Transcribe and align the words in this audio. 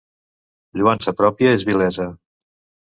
Lloança 0.81 1.15
pròpia 1.21 1.55
és 1.59 1.69
vilesa. 1.71 2.11